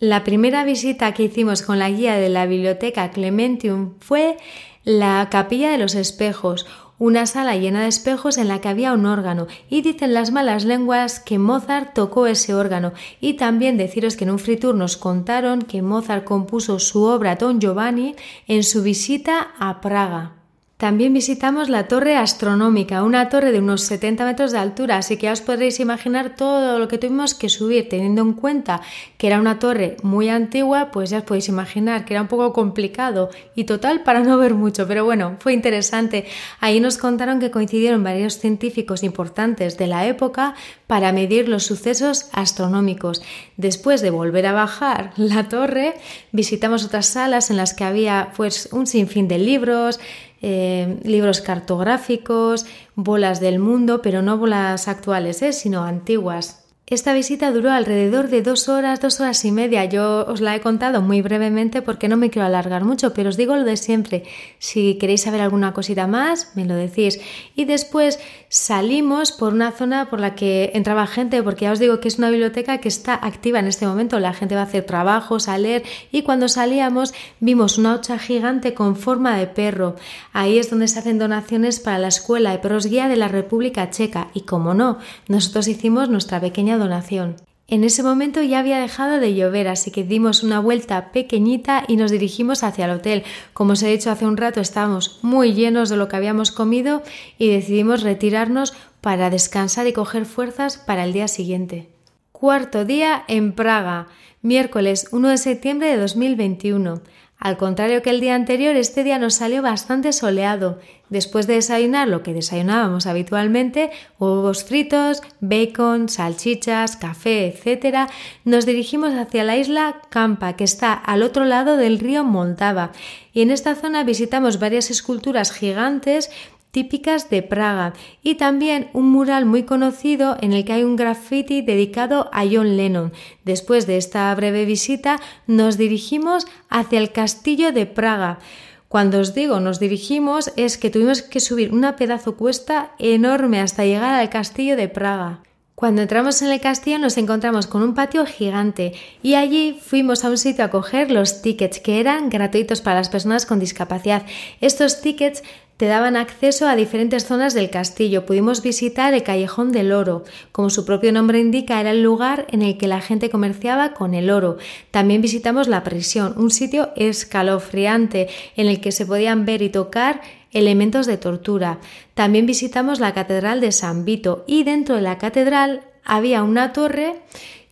La 0.00 0.24
primera 0.24 0.64
visita 0.64 1.14
que 1.14 1.22
hicimos 1.22 1.62
con 1.62 1.78
la 1.78 1.88
guía 1.88 2.16
de 2.16 2.28
la 2.28 2.46
biblioteca 2.46 3.10
Clementium 3.10 3.94
fue 4.00 4.36
la 4.82 5.28
Capilla 5.30 5.70
de 5.70 5.78
los 5.78 5.94
Espejos, 5.94 6.66
una 6.98 7.26
sala 7.26 7.56
llena 7.56 7.82
de 7.82 7.88
espejos 7.88 8.38
en 8.38 8.48
la 8.48 8.60
que 8.60 8.68
había 8.68 8.92
un 8.92 9.06
órgano, 9.06 9.46
y 9.68 9.82
dicen 9.82 10.14
las 10.14 10.30
malas 10.30 10.64
lenguas 10.64 11.20
que 11.20 11.38
Mozart 11.38 11.94
tocó 11.94 12.26
ese 12.26 12.54
órgano, 12.54 12.92
y 13.20 13.34
también 13.34 13.76
deciros 13.76 14.16
que 14.16 14.24
en 14.24 14.30
un 14.30 14.38
fritur 14.38 14.74
nos 14.74 14.96
contaron 14.96 15.62
que 15.62 15.82
Mozart 15.82 16.24
compuso 16.24 16.78
su 16.78 17.04
obra 17.04 17.36
Don 17.36 17.60
Giovanni 17.60 18.14
en 18.46 18.62
su 18.62 18.82
visita 18.82 19.52
a 19.58 19.80
Praga. 19.80 20.43
También 20.76 21.14
visitamos 21.14 21.68
la 21.68 21.86
torre 21.86 22.16
astronómica, 22.16 23.04
una 23.04 23.28
torre 23.28 23.52
de 23.52 23.60
unos 23.60 23.82
70 23.82 24.24
metros 24.24 24.50
de 24.50 24.58
altura, 24.58 24.96
así 24.96 25.16
que 25.16 25.26
ya 25.26 25.32
os 25.32 25.40
podréis 25.40 25.78
imaginar 25.78 26.34
todo 26.34 26.80
lo 26.80 26.88
que 26.88 26.98
tuvimos 26.98 27.34
que 27.34 27.48
subir, 27.48 27.88
teniendo 27.88 28.22
en 28.22 28.32
cuenta 28.32 28.80
que 29.16 29.28
era 29.28 29.38
una 29.38 29.60
torre 29.60 29.96
muy 30.02 30.28
antigua, 30.28 30.90
pues 30.90 31.10
ya 31.10 31.18
os 31.18 31.24
podéis 31.24 31.48
imaginar 31.48 32.04
que 32.04 32.14
era 32.14 32.22
un 32.22 32.28
poco 32.28 32.52
complicado 32.52 33.30
y 33.54 33.64
total 33.64 34.02
para 34.02 34.20
no 34.20 34.36
ver 34.36 34.54
mucho, 34.54 34.88
pero 34.88 35.04
bueno, 35.04 35.36
fue 35.38 35.52
interesante. 35.52 36.26
Ahí 36.58 36.80
nos 36.80 36.98
contaron 36.98 37.38
que 37.38 37.52
coincidieron 37.52 38.02
varios 38.02 38.40
científicos 38.40 39.04
importantes 39.04 39.78
de 39.78 39.86
la 39.86 40.08
época 40.08 40.54
para 40.88 41.12
medir 41.12 41.48
los 41.48 41.64
sucesos 41.64 42.26
astronómicos. 42.32 43.22
Después 43.56 44.02
de 44.02 44.10
volver 44.10 44.46
a 44.46 44.52
bajar 44.52 45.12
la 45.16 45.48
torre, 45.48 45.94
visitamos 46.32 46.84
otras 46.84 47.06
salas 47.06 47.50
en 47.50 47.58
las 47.58 47.74
que 47.74 47.84
había 47.84 48.32
pues 48.36 48.68
un 48.72 48.88
sinfín 48.88 49.28
de 49.28 49.38
libros, 49.38 50.00
eh, 50.42 50.98
libros 51.04 51.40
cartográficos, 51.40 52.66
bolas 52.94 53.40
del 53.40 53.58
mundo, 53.58 54.02
pero 54.02 54.22
no 54.22 54.36
bolas 54.38 54.88
actuales, 54.88 55.42
¿eh? 55.42 55.52
sino 55.52 55.84
antiguas. 55.84 56.63
Esta 56.86 57.14
visita 57.14 57.50
duró 57.50 57.70
alrededor 57.72 58.28
de 58.28 58.42
dos 58.42 58.68
horas, 58.68 59.00
dos 59.00 59.18
horas 59.18 59.42
y 59.46 59.50
media. 59.50 59.86
Yo 59.86 60.26
os 60.28 60.42
la 60.42 60.54
he 60.54 60.60
contado 60.60 61.00
muy 61.00 61.22
brevemente 61.22 61.80
porque 61.80 62.08
no 62.08 62.18
me 62.18 62.28
quiero 62.28 62.44
alargar 62.44 62.84
mucho, 62.84 63.14
pero 63.14 63.30
os 63.30 63.38
digo 63.38 63.56
lo 63.56 63.64
de 63.64 63.78
siempre. 63.78 64.24
Si 64.58 64.96
queréis 64.96 65.22
saber 65.22 65.40
alguna 65.40 65.72
cosita 65.72 66.06
más, 66.06 66.52
me 66.54 66.66
lo 66.66 66.74
decís. 66.74 67.20
Y 67.54 67.64
después 67.64 68.20
salimos 68.50 69.32
por 69.32 69.54
una 69.54 69.72
zona 69.72 70.10
por 70.10 70.20
la 70.20 70.34
que 70.34 70.72
entraba 70.74 71.06
gente, 71.06 71.42
porque 71.42 71.64
ya 71.64 71.72
os 71.72 71.78
digo 71.78 72.00
que 72.00 72.08
es 72.08 72.18
una 72.18 72.28
biblioteca 72.28 72.76
que 72.76 72.88
está 72.88 73.14
activa 73.14 73.60
en 73.60 73.66
este 73.66 73.86
momento. 73.86 74.20
La 74.20 74.34
gente 74.34 74.54
va 74.54 74.60
a 74.60 74.64
hacer 74.64 74.84
trabajos, 74.84 75.48
a 75.48 75.56
leer, 75.56 75.84
y 76.12 76.20
cuando 76.20 76.48
salíamos 76.48 77.14
vimos 77.40 77.78
una 77.78 77.94
hocha 77.94 78.18
gigante 78.18 78.74
con 78.74 78.96
forma 78.96 79.38
de 79.38 79.46
perro. 79.46 79.96
Ahí 80.34 80.58
es 80.58 80.68
donde 80.68 80.88
se 80.88 80.98
hacen 80.98 81.18
donaciones 81.18 81.80
para 81.80 81.98
la 81.98 82.08
escuela 82.08 82.50
de 82.50 82.58
perros 82.58 82.84
guía 82.84 83.08
de 83.08 83.16
la 83.16 83.28
República 83.28 83.88
Checa. 83.88 84.28
Y 84.34 84.42
como 84.42 84.74
no, 84.74 84.98
nosotros 85.28 85.66
hicimos 85.66 86.10
nuestra 86.10 86.42
pequeña 86.42 86.73
donación. 86.78 87.36
En 87.66 87.82
ese 87.82 88.02
momento 88.02 88.42
ya 88.42 88.58
había 88.58 88.78
dejado 88.78 89.18
de 89.18 89.34
llover, 89.34 89.68
así 89.68 89.90
que 89.90 90.04
dimos 90.04 90.42
una 90.42 90.60
vuelta 90.60 91.12
pequeñita 91.12 91.84
y 91.88 91.96
nos 91.96 92.10
dirigimos 92.10 92.62
hacia 92.62 92.84
el 92.84 92.90
hotel. 92.90 93.24
Como 93.54 93.72
os 93.72 93.82
he 93.82 93.88
dicho 93.88 94.10
hace 94.10 94.26
un 94.26 94.36
rato, 94.36 94.60
estábamos 94.60 95.18
muy 95.22 95.54
llenos 95.54 95.88
de 95.88 95.96
lo 95.96 96.06
que 96.06 96.16
habíamos 96.16 96.50
comido 96.50 97.02
y 97.38 97.48
decidimos 97.48 98.02
retirarnos 98.02 98.74
para 99.00 99.30
descansar 99.30 99.86
y 99.86 99.94
coger 99.94 100.26
fuerzas 100.26 100.76
para 100.76 101.04
el 101.04 101.14
día 101.14 101.26
siguiente. 101.26 101.88
Cuarto 102.32 102.84
día 102.84 103.24
en 103.28 103.52
Praga, 103.52 104.08
miércoles 104.42 105.08
1 105.12 105.30
de 105.30 105.38
septiembre 105.38 105.88
de 105.88 105.96
2021. 105.96 107.00
Al 107.38 107.58
contrario 107.58 108.00
que 108.00 108.10
el 108.10 108.20
día 108.20 108.34
anterior, 108.34 108.74
este 108.76 109.04
día 109.04 109.18
nos 109.18 109.34
salió 109.34 109.60
bastante 109.60 110.12
soleado. 110.12 110.78
Después 111.10 111.46
de 111.46 111.54
desayunar 111.54 112.08
lo 112.08 112.22
que 112.22 112.32
desayunábamos 112.32 113.06
habitualmente, 113.06 113.90
huevos 114.18 114.64
fritos, 114.64 115.22
bacon, 115.40 116.08
salchichas, 116.08 116.96
café, 116.96 117.48
etc., 117.48 118.08
nos 118.44 118.64
dirigimos 118.64 119.12
hacia 119.12 119.44
la 119.44 119.56
isla 119.56 120.00
Campa, 120.08 120.56
que 120.56 120.64
está 120.64 120.94
al 120.94 121.22
otro 121.22 121.44
lado 121.44 121.76
del 121.76 121.98
río 121.98 122.24
Moldava. 122.24 122.92
Y 123.34 123.42
en 123.42 123.50
esta 123.50 123.74
zona 123.74 124.04
visitamos 124.04 124.58
varias 124.58 124.90
esculturas 124.90 125.52
gigantes 125.52 126.30
típicas 126.74 127.30
de 127.30 127.40
Praga 127.40 127.92
y 128.20 128.34
también 128.34 128.90
un 128.92 129.08
mural 129.08 129.46
muy 129.46 129.62
conocido 129.62 130.36
en 130.40 130.52
el 130.52 130.64
que 130.64 130.72
hay 130.72 130.82
un 130.82 130.96
graffiti 130.96 131.62
dedicado 131.62 132.28
a 132.32 132.42
John 132.50 132.76
Lennon. 132.76 133.12
Después 133.44 133.86
de 133.86 133.96
esta 133.96 134.34
breve 134.34 134.64
visita 134.64 135.20
nos 135.46 135.78
dirigimos 135.78 136.48
hacia 136.68 136.98
el 136.98 137.12
castillo 137.12 137.70
de 137.70 137.86
Praga. 137.86 138.40
Cuando 138.88 139.20
os 139.20 139.34
digo 139.34 139.60
nos 139.60 139.78
dirigimos 139.78 140.52
es 140.56 140.76
que 140.76 140.90
tuvimos 140.90 141.22
que 141.22 141.38
subir 141.38 141.72
una 141.72 141.94
pedazo 141.94 142.36
cuesta 142.36 142.90
enorme 142.98 143.60
hasta 143.60 143.84
llegar 143.84 144.14
al 144.14 144.28
castillo 144.28 144.76
de 144.76 144.88
Praga. 144.88 145.42
Cuando 145.76 146.02
entramos 146.02 146.40
en 146.40 146.52
el 146.52 146.60
castillo 146.60 147.00
nos 147.00 147.18
encontramos 147.18 147.66
con 147.66 147.82
un 147.82 147.94
patio 147.94 148.24
gigante 148.26 148.94
y 149.22 149.34
allí 149.34 149.76
fuimos 149.80 150.24
a 150.24 150.30
un 150.30 150.38
sitio 150.38 150.64
a 150.64 150.70
coger 150.70 151.10
los 151.10 151.42
tickets 151.42 151.80
que 151.80 151.98
eran 151.98 152.30
gratuitos 152.30 152.80
para 152.80 153.00
las 153.00 153.08
personas 153.08 153.44
con 153.44 153.58
discapacidad. 153.58 154.24
Estos 154.60 155.00
tickets 155.00 155.42
te 155.76 155.86
daban 155.86 156.16
acceso 156.16 156.68
a 156.68 156.76
diferentes 156.76 157.26
zonas 157.26 157.52
del 157.52 157.70
castillo. 157.70 158.24
Pudimos 158.26 158.62
visitar 158.62 159.12
el 159.12 159.22
Callejón 159.22 159.72
del 159.72 159.92
Oro. 159.92 160.24
Como 160.52 160.70
su 160.70 160.84
propio 160.84 161.12
nombre 161.12 161.40
indica, 161.40 161.80
era 161.80 161.90
el 161.90 162.02
lugar 162.02 162.46
en 162.50 162.62
el 162.62 162.78
que 162.78 162.86
la 162.86 163.00
gente 163.00 163.30
comerciaba 163.30 163.92
con 163.92 164.14
el 164.14 164.30
oro. 164.30 164.58
También 164.90 165.20
visitamos 165.20 165.66
la 165.66 165.82
prisión, 165.82 166.34
un 166.36 166.50
sitio 166.50 166.90
escalofriante 166.94 168.28
en 168.56 168.68
el 168.68 168.80
que 168.80 168.92
se 168.92 169.06
podían 169.06 169.44
ver 169.44 169.62
y 169.62 169.70
tocar 169.70 170.20
elementos 170.52 171.06
de 171.06 171.16
tortura. 171.16 171.78
También 172.14 172.46
visitamos 172.46 173.00
la 173.00 173.12
Catedral 173.12 173.60
de 173.60 173.72
San 173.72 174.04
Vito 174.04 174.44
y 174.46 174.62
dentro 174.62 174.94
de 174.94 175.02
la 175.02 175.18
catedral 175.18 175.82
había 176.04 176.42
una 176.42 176.72
torre 176.72 177.16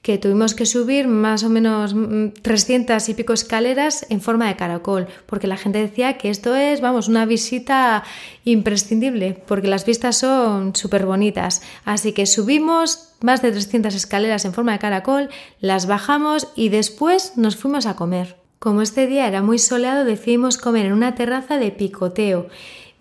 que 0.03 0.19
tuvimos 0.19 0.55
que 0.55 0.67
subir 0.67 1.07
más 1.07 1.45
o 1.45 1.49
menos 1.49 1.95
300 2.43 3.09
mm, 3.09 3.11
y 3.11 3.15
pico 3.15 3.33
escaleras 3.33 4.05
en 4.11 4.21
forma 4.21 4.49
de 4.49 4.57
caracol, 4.57 5.07
porque 5.27 5.47
la 5.47 5.57
gente 5.57 5.79
decía 5.79 6.19
que 6.19 6.29
esto 6.29 6.57
es, 6.57 6.81
vamos, 6.81 7.07
una 7.07 7.25
visita 7.25 8.03
imprescindible, 8.45 9.41
porque 9.47 9.69
las 9.69 9.87
vistas 9.87 10.19
son 10.19 10.75
súper 10.75 11.07
bonitas. 11.07 11.63
Así 11.85 12.13
que 12.13 12.27
subimos 12.27 13.11
más 13.21 13.43
de 13.43 13.53
300 13.53 13.95
escaleras 13.95 14.45
en 14.45 14.53
forma 14.53 14.73
de 14.73 14.81
caracol, 14.81 15.29
las 15.61 15.87
bajamos 15.87 16.49
y 16.57 16.69
después 16.69 17.35
nos 17.37 17.57
fuimos 17.57 17.87
a 17.87 17.95
comer. 17.95 18.37
Como 18.59 18.83
este 18.83 19.07
día 19.07 19.29
era 19.29 19.43
muy 19.43 19.59
soleado, 19.59 20.05
decidimos 20.05 20.59
comer 20.59 20.87
en 20.87 20.93
una 20.93 21.15
terraza 21.15 21.59
de 21.59 21.71
picoteo 21.71 22.49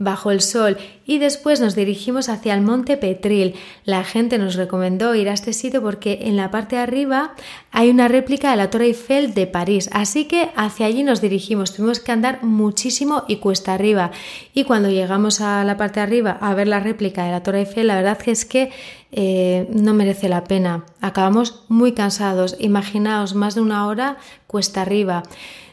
bajo 0.01 0.31
el 0.31 0.41
sol 0.41 0.77
y 1.05 1.20
después 1.20 1.62
nos 1.62 1.75
dirigimos 1.75 2.27
hacia 2.27 2.53
el 2.53 2.62
monte 2.62 2.98
Petril. 2.98 3.53
La 3.86 4.03
gente 4.03 4.38
nos 4.39 4.55
recomendó 4.55 5.13
ir 5.13 5.29
a 5.29 5.34
este 5.34 5.53
sitio 5.53 5.81
porque 5.81 6.20
en 6.24 6.38
la 6.38 6.50
parte 6.50 6.75
de 6.75 6.81
arriba 6.81 7.36
hay 7.72 7.89
una 7.89 8.08
réplica 8.08 8.51
de 8.51 8.58
la 8.58 8.70
Torre 8.70 8.86
Eiffel 8.86 9.34
de 9.34 9.46
París, 9.46 9.89
así 9.93 10.25
que 10.25 10.50
hacia 10.55 10.88
allí 10.88 11.03
nos 11.03 11.22
dirigimos. 11.22 11.74
Tuvimos 11.74 12.00
que 12.00 12.12
andar 12.12 12.43
muchísimo 12.43 13.24
y 13.27 13.38
cuesta 13.38 13.74
arriba. 13.74 14.12
Y 14.53 14.63
cuando 14.63 14.89
llegamos 14.89 15.39
a 15.39 15.63
la 15.63 15.77
parte 15.77 16.00
de 16.00 16.05
arriba 16.05 16.38
a 16.41 16.53
ver 16.55 16.67
la 16.67 16.79
réplica 16.79 17.24
de 17.25 17.31
la 17.31 17.43
Torre 17.43 17.60
Eiffel, 17.60 17.88
la 17.88 17.96
verdad 17.96 18.17
es 18.25 18.46
que 18.46 18.72
eh, 19.12 19.67
no 19.72 19.93
merece 19.93 20.29
la 20.29 20.43
pena. 20.46 20.86
Acabamos 21.00 21.63
muy 21.67 21.91
cansados. 21.91 22.55
Imaginaos 22.60 23.36
más 23.36 23.53
de 23.53 23.62
una 23.62 23.86
hora 23.88 24.17
cuesta 24.48 24.81
arriba. 24.81 25.24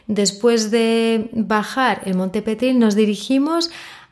Después 0.09 0.71
de 0.71 1.29
bajar 1.33 2.01
el 2.05 2.15
monte 2.15 2.41
Petril 2.41 2.79
nos 2.79 2.95
dirigimos 2.95 3.69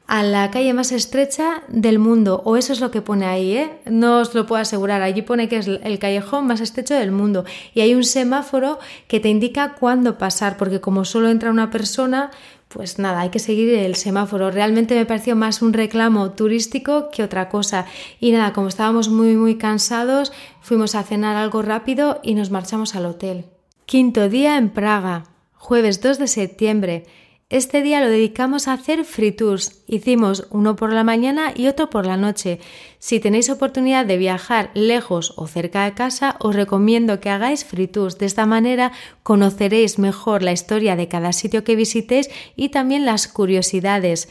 la 0.08 0.50
calle 0.52 0.74
más 0.74 0.94
estrecha 0.94 1.64
del 1.68 2.00
mundo, 2.00 2.42
o 2.46 2.56
eso 2.56 2.72
es 2.72 2.80
lo 2.80 2.92
que 2.92 3.02
pone 3.02 3.26
ahí, 3.26 3.58
¿eh? 3.58 3.72
no 3.86 4.20
os 4.20 4.34
lo 4.34 4.46
puedo 4.46 4.62
asegurar, 4.62 5.02
allí 5.02 5.22
pone 5.22 5.50
que 5.50 5.58
es 5.58 5.68
el 5.68 6.00
callejón 6.00 6.48
más 6.48 6.62
estrecho 6.62 6.94
del 6.94 7.12
mundo 7.12 7.44
y 7.74 7.82
hay 7.82 7.94
un 7.94 8.06
semáforo 8.06 8.80
que 9.08 9.20
te 9.20 9.28
indica 9.28 9.74
cuándo 9.74 10.18
pasar, 10.18 10.56
porque 10.56 10.80
como 10.80 11.04
solo 11.04 11.30
entra 11.30 11.52
una 11.52 11.70
persona, 11.72 12.32
pues 12.70 13.00
nada, 13.00 13.22
hay 13.22 13.30
que 13.30 13.40
seguir 13.40 13.74
el 13.74 13.96
semáforo. 13.96 14.52
Realmente 14.52 14.96
me 14.96 15.06
pareció 15.06 15.36
más 15.36 15.62
un 15.62 15.74
reclamo 15.74 16.32
turístico 16.32 17.10
que 17.12 17.24
otra 17.24 17.48
cosa. 17.48 17.86
Y 18.20 18.32
nada, 18.32 18.52
como 18.52 18.68
estábamos 18.68 19.08
muy 19.10 19.36
muy 19.36 19.56
cansados, 19.56 20.34
fuimos 20.62 20.94
a 20.96 21.04
cenar 21.04 21.38
algo 21.38 21.62
rápido 21.62 22.20
y 22.24 22.34
nos 22.34 22.52
marchamos 22.52 22.96
al 22.96 23.06
hotel. 23.06 23.46
Quinto 23.86 24.28
día 24.28 24.58
en 24.58 24.70
Praga, 24.70 25.24
jueves 25.54 26.02
2 26.02 26.20
de 26.20 26.28
septiembre. 26.28 27.06
Este 27.50 27.82
día 27.82 28.02
lo 28.02 28.10
dedicamos 28.10 28.68
a 28.68 28.74
hacer 28.74 29.06
free 29.06 29.32
tours. 29.32 29.82
Hicimos 29.88 30.48
uno 30.50 30.76
por 30.76 30.92
la 30.92 31.06
mañana 31.06 31.54
y 31.56 31.68
otro 31.68 31.90
por 31.90 32.06
la 32.06 32.18
noche. 32.18 32.60
Si 33.00 33.22
tenéis 33.22 33.50
oportunidad 33.50 34.06
de 34.06 34.18
viajar 34.18 34.70
lejos 34.74 35.34
o 35.38 35.48
cerca 35.48 35.86
de 35.86 35.94
casa, 35.94 36.36
os 36.42 36.58
recomiendo 36.58 37.22
que 37.22 37.30
hagáis 37.30 37.64
free 37.64 37.88
tours. 37.88 38.18
De 38.18 38.26
esta 38.26 38.46
manera 38.46 38.92
conoceréis 39.24 39.98
mejor 39.98 40.44
la 40.44 40.52
historia 40.52 40.98
de 40.98 41.08
cada 41.08 41.32
sitio 41.32 41.64
que 41.64 41.78
visitéis 41.78 42.30
y 42.58 42.68
también 42.68 43.06
las 43.06 43.30
curiosidades. 43.30 44.28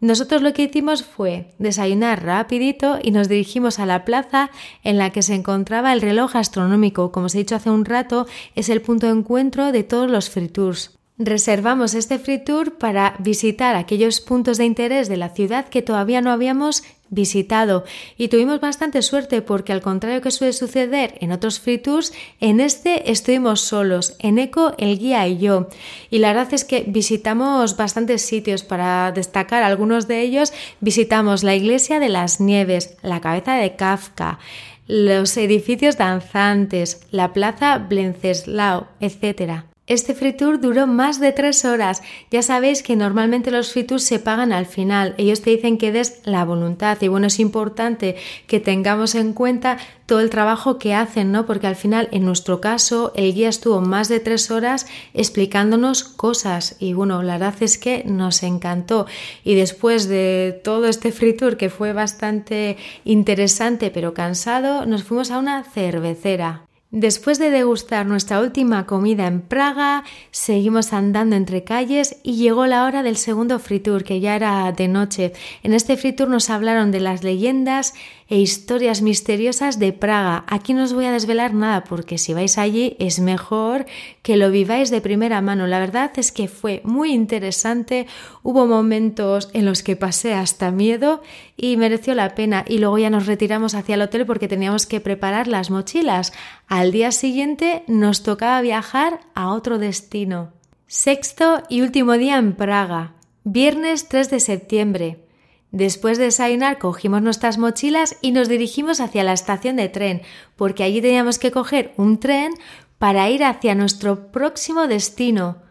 Nosotros 0.00 0.42
lo 0.42 0.52
que 0.52 0.64
hicimos 0.64 1.04
fue 1.04 1.54
desayunar 1.58 2.24
rapidito 2.24 2.98
y 3.00 3.12
nos 3.12 3.28
dirigimos 3.28 3.78
a 3.78 3.86
la 3.86 4.04
plaza 4.04 4.50
en 4.82 4.98
la 4.98 5.10
que 5.10 5.22
se 5.22 5.34
encontraba 5.34 5.92
el 5.92 6.00
reloj 6.00 6.34
astronómico. 6.34 7.12
Como 7.12 7.26
os 7.26 7.36
he 7.36 7.38
dicho 7.38 7.54
hace 7.54 7.70
un 7.70 7.84
rato, 7.84 8.26
es 8.56 8.70
el 8.70 8.82
punto 8.82 9.06
de 9.06 9.12
encuentro 9.12 9.70
de 9.70 9.84
todos 9.84 10.10
los 10.10 10.30
free 10.30 10.48
tours. 10.48 10.95
Reservamos 11.18 11.94
este 11.94 12.18
free 12.18 12.44
tour 12.44 12.76
para 12.76 13.16
visitar 13.18 13.74
aquellos 13.74 14.20
puntos 14.20 14.58
de 14.58 14.66
interés 14.66 15.08
de 15.08 15.16
la 15.16 15.30
ciudad 15.30 15.66
que 15.66 15.80
todavía 15.80 16.20
no 16.20 16.30
habíamos 16.30 16.82
visitado 17.08 17.84
y 18.18 18.28
tuvimos 18.28 18.60
bastante 18.60 19.00
suerte 19.00 19.40
porque 19.40 19.72
al 19.72 19.80
contrario 19.80 20.20
que 20.20 20.30
suele 20.30 20.52
suceder 20.52 21.14
en 21.22 21.32
otros 21.32 21.58
free 21.58 21.78
tours, 21.78 22.12
en 22.40 22.60
este 22.60 23.10
estuvimos 23.10 23.62
solos, 23.62 24.14
en 24.18 24.38
Eco 24.38 24.74
el 24.76 24.98
guía 24.98 25.26
y 25.26 25.38
yo. 25.38 25.68
Y 26.10 26.18
la 26.18 26.34
verdad 26.34 26.52
es 26.52 26.64
que 26.64 26.84
visitamos 26.86 27.78
bastantes 27.78 28.20
sitios, 28.20 28.62
para 28.62 29.10
destacar 29.10 29.62
algunos 29.62 30.08
de 30.08 30.20
ellos, 30.20 30.52
visitamos 30.80 31.44
la 31.44 31.54
iglesia 31.54 31.98
de 31.98 32.10
las 32.10 32.40
nieves, 32.40 32.98
la 33.00 33.22
cabeza 33.22 33.54
de 33.54 33.74
Kafka, 33.74 34.38
los 34.86 35.34
edificios 35.38 35.96
danzantes, 35.96 37.00
la 37.10 37.32
plaza 37.32 37.78
Blenceslao, 37.78 38.88
etc. 39.00 39.64
Este 39.88 40.14
free 40.14 40.32
tour 40.32 40.60
duró 40.60 40.88
más 40.88 41.20
de 41.20 41.30
tres 41.30 41.64
horas. 41.64 42.02
Ya 42.32 42.42
sabéis 42.42 42.82
que 42.82 42.96
normalmente 42.96 43.52
los 43.52 43.72
free 43.72 43.86
se 43.98 44.18
pagan 44.18 44.52
al 44.52 44.66
final. 44.66 45.14
Ellos 45.16 45.42
te 45.42 45.50
dicen 45.50 45.78
que 45.78 45.92
des 45.92 46.22
la 46.24 46.44
voluntad 46.44 46.98
y 47.00 47.06
bueno, 47.06 47.28
es 47.28 47.38
importante 47.38 48.16
que 48.48 48.58
tengamos 48.58 49.14
en 49.14 49.32
cuenta 49.32 49.78
todo 50.06 50.18
el 50.18 50.30
trabajo 50.30 50.80
que 50.80 50.92
hacen, 50.92 51.30
¿no? 51.30 51.46
Porque 51.46 51.68
al 51.68 51.76
final, 51.76 52.08
en 52.10 52.24
nuestro 52.24 52.60
caso, 52.60 53.12
el 53.14 53.32
guía 53.32 53.48
estuvo 53.48 53.80
más 53.80 54.08
de 54.08 54.18
tres 54.18 54.50
horas 54.50 54.88
explicándonos 55.14 56.02
cosas 56.02 56.74
y 56.80 56.92
bueno, 56.92 57.22
la 57.22 57.38
verdad 57.38 57.62
es 57.62 57.78
que 57.78 58.02
nos 58.04 58.42
encantó. 58.42 59.06
Y 59.44 59.54
después 59.54 60.08
de 60.08 60.60
todo 60.64 60.88
este 60.88 61.12
free 61.12 61.34
tour 61.34 61.56
que 61.56 61.70
fue 61.70 61.92
bastante 61.92 62.76
interesante 63.04 63.92
pero 63.92 64.14
cansado, 64.14 64.84
nos 64.84 65.04
fuimos 65.04 65.30
a 65.30 65.38
una 65.38 65.62
cervecera. 65.62 66.66
Después 66.98 67.38
de 67.38 67.50
degustar 67.50 68.06
nuestra 68.06 68.40
última 68.40 68.86
comida 68.86 69.26
en 69.26 69.42
Praga, 69.42 70.02
seguimos 70.30 70.94
andando 70.94 71.36
entre 71.36 71.62
calles 71.62 72.16
y 72.22 72.36
llegó 72.36 72.64
la 72.64 72.86
hora 72.86 73.02
del 73.02 73.18
segundo 73.18 73.58
free 73.58 73.80
tour, 73.80 74.02
que 74.02 74.18
ya 74.20 74.34
era 74.34 74.72
de 74.72 74.88
noche. 74.88 75.34
En 75.62 75.74
este 75.74 75.98
free 75.98 76.14
tour 76.14 76.30
nos 76.30 76.48
hablaron 76.48 76.92
de 76.92 77.00
las 77.00 77.22
leyendas 77.22 77.92
e 78.28 78.38
historias 78.38 79.02
misteriosas 79.02 79.78
de 79.78 79.92
Praga. 79.92 80.44
Aquí 80.48 80.74
no 80.74 80.82
os 80.82 80.92
voy 80.92 81.04
a 81.04 81.12
desvelar 81.12 81.54
nada 81.54 81.84
porque 81.84 82.18
si 82.18 82.34
vais 82.34 82.58
allí 82.58 82.96
es 82.98 83.20
mejor 83.20 83.86
que 84.22 84.36
lo 84.36 84.50
viváis 84.50 84.90
de 84.90 85.00
primera 85.00 85.40
mano. 85.40 85.66
La 85.66 85.78
verdad 85.78 86.10
es 86.16 86.32
que 86.32 86.48
fue 86.48 86.80
muy 86.84 87.12
interesante, 87.12 88.06
hubo 88.42 88.66
momentos 88.66 89.48
en 89.52 89.64
los 89.64 89.82
que 89.82 89.96
pasé 89.96 90.34
hasta 90.34 90.70
miedo 90.70 91.22
y 91.56 91.76
mereció 91.76 92.14
la 92.14 92.34
pena 92.34 92.64
y 92.66 92.78
luego 92.78 92.98
ya 92.98 93.10
nos 93.10 93.26
retiramos 93.26 93.74
hacia 93.74 93.94
el 93.94 94.02
hotel 94.02 94.26
porque 94.26 94.48
teníamos 94.48 94.86
que 94.86 95.00
preparar 95.00 95.46
las 95.46 95.70
mochilas. 95.70 96.32
Al 96.66 96.90
día 96.90 97.12
siguiente 97.12 97.84
nos 97.86 98.22
tocaba 98.22 98.60
viajar 98.60 99.20
a 99.34 99.52
otro 99.52 99.78
destino. 99.78 100.52
Sexto 100.88 101.62
y 101.68 101.80
último 101.80 102.12
día 102.12 102.38
en 102.38 102.54
Praga, 102.54 103.14
viernes 103.44 104.08
3 104.08 104.30
de 104.30 104.40
septiembre. 104.40 105.25
Después 105.72 106.18
de 106.18 106.24
desayunar 106.24 106.78
cogimos 106.78 107.22
nuestras 107.22 107.58
mochilas 107.58 108.16
y 108.22 108.32
nos 108.32 108.48
dirigimos 108.48 109.00
hacia 109.00 109.24
la 109.24 109.32
estación 109.32 109.76
de 109.76 109.88
tren, 109.88 110.22
porque 110.56 110.84
allí 110.84 111.00
teníamos 111.00 111.38
que 111.38 111.50
coger 111.50 111.92
un 111.96 112.18
tren 112.18 112.54
para 112.98 113.28
ir 113.28 113.44
hacia 113.44 113.74
nuestro 113.74 114.30
próximo 114.32 114.86
destino. 114.86 115.62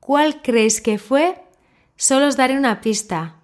¿Cuál 0.00 0.42
creéis 0.42 0.80
que 0.80 0.98
fue? 0.98 1.36
Solo 1.96 2.26
os 2.26 2.36
daré 2.36 2.56
una 2.56 2.80
pista. 2.80 3.36